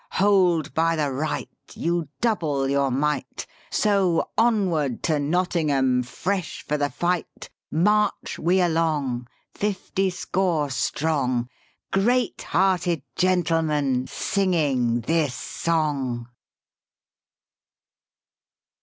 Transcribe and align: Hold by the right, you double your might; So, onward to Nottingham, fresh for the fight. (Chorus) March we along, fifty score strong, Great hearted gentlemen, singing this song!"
Hold 0.13 0.73
by 0.73 0.95
the 0.95 1.11
right, 1.11 1.47
you 1.75 2.07
double 2.21 2.67
your 2.67 2.89
might; 2.89 3.45
So, 3.69 4.31
onward 4.35 5.03
to 5.03 5.19
Nottingham, 5.19 6.01
fresh 6.01 6.63
for 6.65 6.75
the 6.75 6.89
fight. 6.89 7.51
(Chorus) 7.69 7.83
March 7.83 8.39
we 8.39 8.61
along, 8.61 9.27
fifty 9.53 10.09
score 10.09 10.71
strong, 10.71 11.49
Great 11.93 12.41
hearted 12.41 13.03
gentlemen, 13.15 14.07
singing 14.07 15.01
this 15.01 15.35
song!" 15.35 16.27